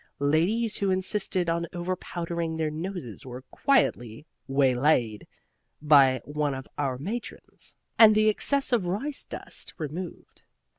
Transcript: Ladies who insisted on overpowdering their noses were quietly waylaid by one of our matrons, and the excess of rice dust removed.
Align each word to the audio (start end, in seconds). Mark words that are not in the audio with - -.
Ladies 0.17 0.77
who 0.77 0.89
insisted 0.89 1.47
on 1.47 1.67
overpowdering 1.73 2.57
their 2.57 2.71
noses 2.71 3.23
were 3.23 3.43
quietly 3.51 4.25
waylaid 4.47 5.27
by 5.79 6.19
one 6.25 6.55
of 6.55 6.67
our 6.75 6.97
matrons, 6.97 7.75
and 7.99 8.15
the 8.15 8.27
excess 8.27 8.71
of 8.71 8.87
rice 8.87 9.23
dust 9.23 9.75
removed. 9.77 10.41